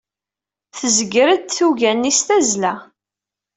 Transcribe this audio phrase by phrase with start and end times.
[0.77, 2.73] Tezger-d tuga-nni s tazzla.